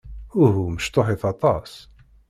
[0.43, 0.63] Uhu.
[0.73, 1.71] Mecṭuḥit aṭas.